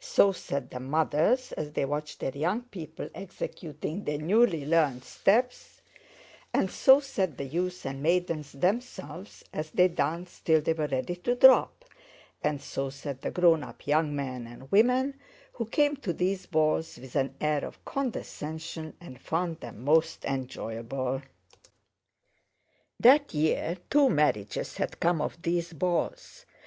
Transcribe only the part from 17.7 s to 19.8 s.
condescension and found